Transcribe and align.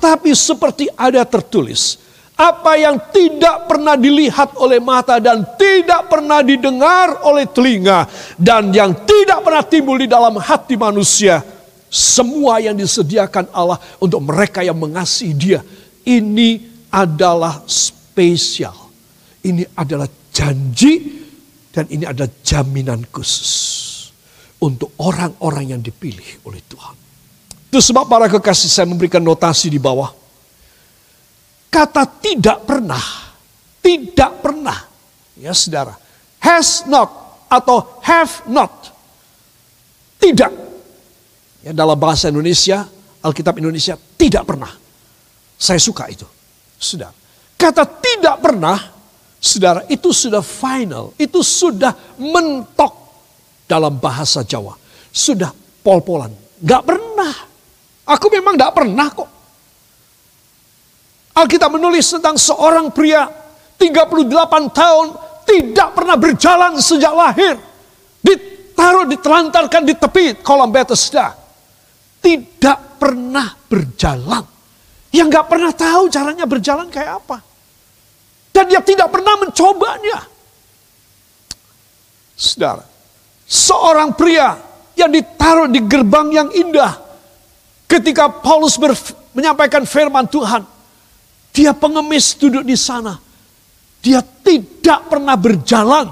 Tetapi 0.00 0.32
seperti 0.32 0.88
ada 0.96 1.20
tertulis, 1.28 2.00
apa 2.32 2.72
yang 2.80 2.96
tidak 3.12 3.68
pernah 3.68 4.00
dilihat 4.00 4.56
oleh 4.56 4.80
mata 4.80 5.20
dan 5.20 5.44
tidak 5.60 6.08
pernah 6.08 6.40
didengar 6.40 7.20
oleh 7.28 7.44
telinga 7.44 8.08
dan 8.40 8.72
yang 8.72 8.96
tidak 9.04 9.44
pernah 9.44 9.60
timbul 9.60 10.00
di 10.00 10.08
dalam 10.08 10.40
hati 10.40 10.80
manusia, 10.80 11.44
semua 11.92 12.64
yang 12.64 12.72
disediakan 12.80 13.52
Allah 13.52 13.76
untuk 14.00 14.24
mereka 14.24 14.64
yang 14.64 14.80
mengasihi 14.80 15.36
Dia, 15.36 15.60
ini 16.08 16.64
adalah 16.88 17.60
spesial. 17.68 18.88
Ini 19.44 19.76
adalah 19.76 20.08
janji 20.32 21.20
dan 21.68 21.92
ini 21.92 22.08
adalah 22.08 22.32
jaminan 22.40 23.04
khusus 23.12 23.52
untuk 24.64 24.96
orang-orang 24.96 25.76
yang 25.76 25.80
dipilih 25.84 26.40
oleh 26.48 26.64
Tuhan. 26.64 27.09
Itu 27.70 27.78
sebab 27.78 28.10
para 28.10 28.26
kekasih 28.26 28.66
saya 28.66 28.86
memberikan 28.90 29.22
notasi 29.22 29.70
di 29.70 29.78
bawah. 29.78 30.10
Kata 31.70 32.02
tidak 32.02 32.66
pernah, 32.66 32.98
tidak 33.78 34.42
pernah, 34.42 34.74
ya 35.38 35.54
saudara, 35.54 35.94
has 36.42 36.82
not 36.90 37.06
atau 37.46 38.02
have 38.02 38.42
not, 38.50 38.90
tidak. 40.18 40.50
Ya, 41.62 41.70
dalam 41.70 41.94
bahasa 41.94 42.26
Indonesia, 42.26 42.90
Alkitab 43.22 43.62
Indonesia 43.62 43.94
tidak 44.18 44.50
pernah. 44.50 44.74
Saya 45.54 45.78
suka 45.78 46.10
itu, 46.10 46.26
saudara. 46.74 47.14
Kata 47.54 47.86
tidak 47.86 48.42
pernah, 48.42 48.82
saudara, 49.38 49.86
itu 49.86 50.10
sudah 50.10 50.42
final, 50.42 51.14
itu 51.22 51.38
sudah 51.38 51.94
mentok 52.18 52.98
dalam 53.70 53.94
bahasa 53.94 54.42
Jawa. 54.42 54.74
Sudah 55.14 55.54
pol-polan. 55.86 56.34
Gak 56.58 56.82
pernah. 56.82 57.49
Aku 58.10 58.26
memang 58.26 58.58
gak 58.58 58.74
pernah 58.74 59.08
kok. 59.14 59.30
Alkitab 61.30 61.70
menulis 61.70 62.10
tentang 62.10 62.34
seorang 62.34 62.90
pria 62.90 63.30
38 63.78 64.26
tahun 64.74 65.06
tidak 65.46 65.88
pernah 65.94 66.16
berjalan 66.18 66.72
sejak 66.82 67.14
lahir. 67.14 67.54
Ditaruh, 68.20 69.06
ditelantarkan 69.06 69.82
di 69.86 69.94
tepi 69.94 70.42
kolam 70.42 70.74
Bethesda. 70.74 71.38
Tidak 72.20 72.98
pernah 72.98 73.54
berjalan. 73.70 74.44
Yang 75.14 75.26
gak 75.30 75.46
pernah 75.46 75.72
tahu 75.72 76.02
caranya 76.10 76.46
berjalan 76.50 76.90
kayak 76.90 77.22
apa. 77.22 77.38
Dan 78.50 78.66
dia 78.66 78.82
tidak 78.82 79.08
pernah 79.14 79.38
mencobanya. 79.38 80.18
Saudara, 82.34 82.82
seorang 83.46 84.18
pria 84.18 84.58
yang 84.98 85.10
ditaruh 85.14 85.70
di 85.70 85.80
gerbang 85.86 86.28
yang 86.34 86.48
indah. 86.50 87.09
Ketika 87.90 88.30
Paulus 88.30 88.78
menyampaikan 89.34 89.82
firman 89.82 90.30
Tuhan, 90.30 90.62
dia 91.50 91.74
pengemis 91.74 92.38
duduk 92.38 92.62
di 92.62 92.78
sana. 92.78 93.18
Dia 93.98 94.22
tidak 94.22 95.10
pernah 95.10 95.34
berjalan. 95.34 96.06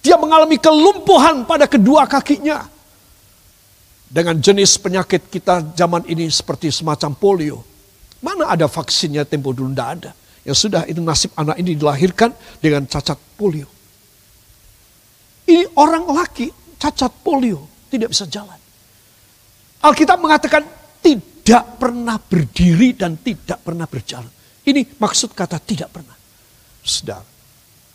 Dia 0.00 0.16
mengalami 0.16 0.56
kelumpuhan 0.56 1.44
pada 1.44 1.68
kedua 1.68 2.08
kakinya. 2.08 2.64
Dengan 4.08 4.40
jenis 4.40 4.80
penyakit 4.80 5.28
kita 5.28 5.76
zaman 5.76 6.08
ini 6.08 6.32
seperti 6.32 6.72
semacam 6.72 7.12
polio. 7.12 7.60
Mana 8.24 8.48
ada 8.48 8.64
vaksinnya 8.64 9.28
tempo 9.28 9.52
dulu 9.52 9.76
tidak 9.76 9.88
ada. 10.00 10.10
Ya 10.48 10.56
sudah 10.56 10.88
itu 10.88 11.04
nasib 11.04 11.36
anak 11.36 11.60
ini 11.60 11.76
dilahirkan 11.76 12.32
dengan 12.64 12.88
cacat 12.88 13.20
polio. 13.36 13.68
Ini 15.44 15.76
orang 15.76 16.08
laki 16.08 16.48
cacat 16.80 17.12
polio, 17.20 17.68
tidak 17.92 18.16
bisa 18.16 18.24
jalan. 18.24 18.69
Alkitab 19.80 20.20
mengatakan 20.20 20.62
tidak 21.00 21.80
pernah 21.80 22.20
berdiri 22.20 22.92
dan 22.92 23.16
tidak 23.16 23.64
pernah 23.64 23.88
berjalan. 23.88 24.28
Ini 24.60 25.00
maksud 25.00 25.32
kata 25.32 25.56
tidak 25.56 25.88
pernah. 25.88 26.16
Saudara, 26.84 27.24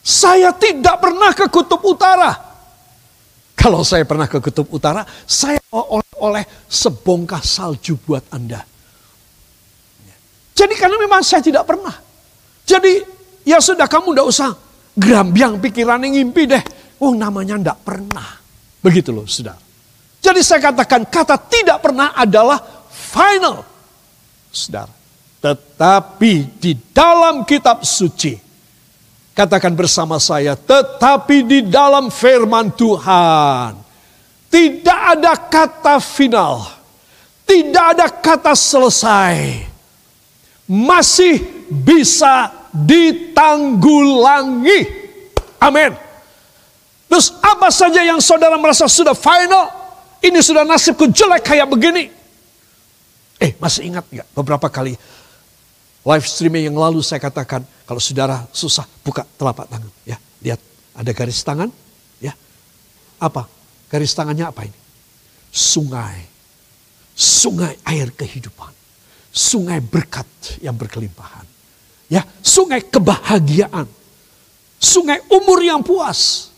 saya 0.00 0.52
tidak 0.56 0.96
pernah 1.02 1.30
ke 1.36 1.44
kutub 1.52 1.84
utara. 1.84 2.32
Kalau 3.56 3.84
saya 3.84 4.08
pernah 4.08 4.24
ke 4.24 4.40
kutub 4.40 4.68
utara, 4.72 5.04
saya 5.28 5.60
oleh-oleh 5.72 6.44
sebongkah 6.64 7.44
salju 7.44 8.00
buat 8.00 8.24
Anda. 8.32 8.64
Jadi 10.56 10.74
karena 10.80 10.96
memang 10.96 11.20
saya 11.20 11.44
tidak 11.44 11.68
pernah. 11.68 11.92
Jadi 12.64 13.04
ya 13.44 13.60
sudah 13.60 13.84
kamu 13.84 14.16
tidak 14.16 14.26
usah 14.32 14.50
gerambiang 14.96 15.60
pikiran 15.60 16.00
yang 16.08 16.16
ngimpi 16.16 16.42
deh. 16.48 16.64
Oh 17.04 17.12
namanya 17.12 17.60
tidak 17.60 17.78
pernah. 17.84 18.40
Begitu 18.80 19.12
loh 19.12 19.28
saudara. 19.28 19.65
Jadi 20.20 20.40
saya 20.42 20.60
katakan 20.72 21.06
kata 21.06 21.38
tidak 21.38 21.78
pernah 21.80 22.12
adalah 22.16 22.58
final. 22.90 23.62
Saudara. 24.50 24.92
Tetapi 25.40 26.32
di 26.58 26.72
dalam 26.90 27.46
kitab 27.46 27.86
suci. 27.86 28.34
Katakan 29.36 29.76
bersama 29.76 30.18
saya. 30.18 30.56
Tetapi 30.56 31.44
di 31.44 31.60
dalam 31.68 32.10
firman 32.10 32.72
Tuhan. 32.74 33.76
Tidak 34.50 35.00
ada 35.14 35.36
kata 35.36 36.00
final. 36.00 36.66
Tidak 37.46 37.84
ada 37.94 38.10
kata 38.10 38.58
selesai. 38.58 39.62
Masih 40.66 41.46
bisa 41.70 42.50
ditanggulangi. 42.74 44.82
Amin. 45.62 45.94
Terus 47.06 47.38
apa 47.38 47.70
saja 47.70 48.02
yang 48.02 48.18
saudara 48.18 48.58
merasa 48.58 48.90
sudah 48.90 49.14
final, 49.14 49.85
ini 50.28 50.40
sudah 50.42 50.66
nasibku 50.66 51.08
jelek 51.10 51.46
kayak 51.46 51.68
begini. 51.70 52.10
Eh 53.36 53.52
masih 53.60 53.86
ingat 53.92 54.04
nggak 54.08 54.28
beberapa 54.32 54.66
kali 54.72 54.96
live 56.06 56.26
streaming 56.26 56.70
yang 56.70 56.78
lalu 56.78 57.02
saya 57.02 57.18
katakan 57.18 57.66
kalau 57.84 57.98
saudara 57.98 58.46
susah 58.54 58.86
buka 59.02 59.26
telapak 59.36 59.66
tangan 59.66 59.90
ya. 60.06 60.16
Lihat 60.42 60.60
ada 60.94 61.10
garis 61.10 61.42
tangan 61.42 61.68
ya. 62.22 62.32
Apa? 63.18 63.50
Garis 63.90 64.14
tangannya 64.14 64.46
apa 64.46 64.66
ini? 64.66 64.78
Sungai. 65.50 66.18
Sungai 67.16 67.74
air 67.84 68.12
kehidupan. 68.12 68.72
Sungai 69.34 69.82
berkat 69.82 70.28
yang 70.62 70.78
berkelimpahan 70.78 71.44
ya. 72.08 72.22
Sungai 72.40 72.86
kebahagiaan. 72.86 73.88
Sungai 74.76 75.24
umur 75.32 75.60
yang 75.64 75.82
puas. 75.82 76.52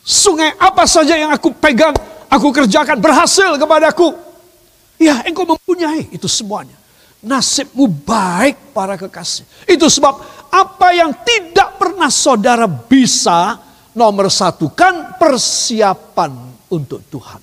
Sungai 0.00 0.56
apa 0.56 0.88
saja 0.88 1.12
yang 1.16 1.30
aku 1.30 1.52
pegang, 1.52 1.92
aku 2.30 2.48
kerjakan 2.54 3.02
berhasil 3.02 3.58
kepadaku. 3.58 4.14
Ya 5.00 5.20
engkau 5.26 5.44
mempunyai 5.44 6.08
itu 6.14 6.30
semuanya. 6.30 6.78
Nasibmu 7.20 7.84
baik 7.84 8.72
para 8.72 8.96
kekasih. 8.96 9.44
Itu 9.68 9.90
sebab 9.90 10.16
apa 10.48 10.88
yang 10.96 11.12
tidak 11.20 11.76
pernah 11.76 12.08
saudara 12.08 12.64
bisa 12.64 13.60
nomor 13.92 14.32
satu 14.32 14.72
kan 14.72 15.18
persiapan 15.20 16.32
untuk 16.72 17.04
Tuhan. 17.10 17.40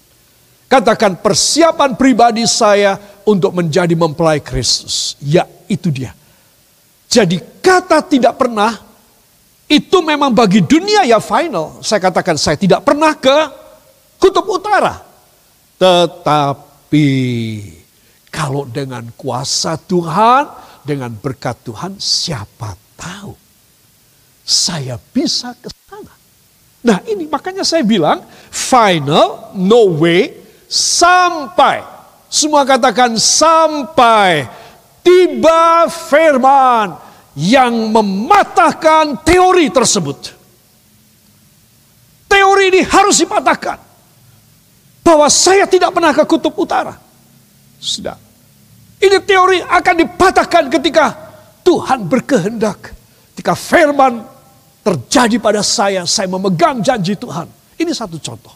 Katakan 0.67 1.23
persiapan 1.23 1.95
pribadi 1.95 2.43
saya 2.43 2.99
untuk 3.23 3.55
menjadi 3.55 3.93
mempelai 3.95 4.43
Kristus. 4.43 5.15
Ya 5.23 5.47
itu 5.69 5.87
dia. 5.93 6.11
Jadi 7.07 7.39
kata 7.63 8.03
tidak 8.03 8.35
pernah 8.35 8.75
itu 9.67 9.97
memang 10.03 10.35
bagi 10.35 10.63
dunia 10.63 11.07
ya 11.07 11.23
final. 11.23 11.79
Saya 11.83 12.03
katakan 12.03 12.35
saya 12.35 12.59
tidak 12.59 12.83
pernah 12.83 13.15
ke 13.15 13.66
kutub 14.17 14.45
utara. 14.49 15.01
Tetapi 15.77 17.09
kalau 18.33 18.65
dengan 18.69 19.05
kuasa 19.13 19.77
Tuhan, 19.77 20.49
dengan 20.85 21.13
berkat 21.13 21.61
Tuhan, 21.65 21.97
siapa 22.01 22.73
tahu 22.97 23.47
saya 24.47 24.95
bisa 25.11 25.51
ke 25.59 25.67
sana. 25.67 26.13
Nah 26.87 27.03
ini 27.03 27.27
makanya 27.27 27.67
saya 27.67 27.83
bilang 27.83 28.23
final, 28.47 29.51
no 29.59 29.99
way, 29.99 30.31
sampai. 30.71 31.83
Semua 32.31 32.63
katakan 32.63 33.15
sampai 33.19 34.47
tiba 35.03 35.87
firman 35.91 36.95
yang 37.35 37.91
mematahkan 37.91 39.19
teori 39.23 39.67
tersebut. 39.71 40.35
Teori 42.27 42.63
ini 42.71 42.81
harus 42.83 43.19
dipatahkan. 43.19 43.86
Bahwa 45.07 45.31
saya 45.31 45.63
tidak 45.63 45.95
pernah 45.95 46.11
ke 46.11 46.27
kutub 46.27 46.51
utara. 46.59 46.99
Sudah. 47.79 48.19
Ini 48.99 49.23
teori 49.23 49.63
akan 49.63 49.95
dipatahkan 50.03 50.67
ketika 50.67 51.15
Tuhan 51.63 52.03
berkehendak. 52.11 52.91
Ketika 53.31 53.55
firman 53.55 54.19
terjadi 54.83 55.39
pada 55.39 55.63
saya, 55.63 56.03
saya 56.03 56.27
memegang 56.27 56.83
janji 56.83 57.15
Tuhan. 57.15 57.47
Ini 57.79 57.95
satu 57.95 58.19
contoh. 58.19 58.51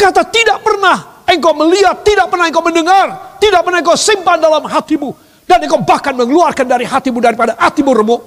Kata 0.00 0.24
tidak 0.32 0.64
pernah 0.64 1.22
engkau 1.28 1.52
melihat, 1.60 2.00
tidak 2.00 2.32
pernah 2.32 2.48
engkau 2.48 2.64
mendengar, 2.64 3.36
tidak 3.36 3.60
pernah 3.68 3.78
engkau 3.84 3.98
simpan 4.00 4.40
dalam 4.40 4.64
hatimu 4.64 5.12
dan 5.44 5.60
engkau 5.60 5.84
bahkan 5.84 6.16
mengeluarkan 6.16 6.64
dari 6.64 6.88
hatimu 6.88 7.18
daripada 7.20 7.52
hatimu 7.60 7.90
remuk. 7.92 8.22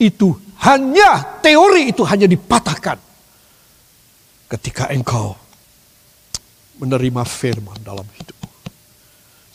Itu 0.00 0.32
hanya 0.64 1.40
teori 1.44 1.92
itu 1.92 2.02
hanya 2.08 2.24
dipatahkan 2.24 3.05
ketika 4.46 4.90
engkau 4.94 5.34
menerima 6.78 7.22
firman 7.24 7.78
dalam 7.82 8.06
hidupmu. 8.06 8.50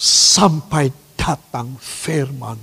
sampai 0.02 0.90
datang 1.14 1.78
firman 1.78 2.58